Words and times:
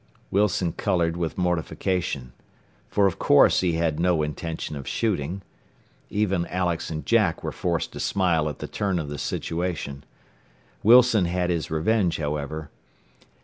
Wilson 0.31 0.73
colored 0.73 1.15
with 1.15 1.37
mortification. 1.37 2.33
For 2.89 3.05
of 3.05 3.19
course 3.19 3.59
he 3.61 3.73
had 3.73 3.83
had 3.83 3.99
no 3.99 4.23
intention 4.23 4.75
of 4.75 4.87
shooting. 4.87 5.43
Even 6.09 6.47
Alex 6.47 6.89
and 6.89 7.05
Jack 7.05 7.43
were 7.43 7.51
forced 7.51 7.91
to 7.91 7.99
smile 7.99 8.49
at 8.49 8.57
the 8.57 8.67
turn 8.67 8.97
of 8.97 9.09
the 9.09 9.19
situation. 9.19 10.03
Wilson 10.81 11.25
had 11.25 11.51
his 11.51 11.69
revenge, 11.69 12.17
however. 12.17 12.71